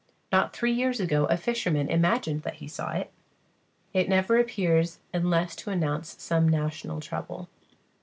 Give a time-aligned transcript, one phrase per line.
[0.31, 3.11] Not three years ago a fisherman imagined that he saw it.
[3.93, 7.49] It never appears unless to announce some national trouble.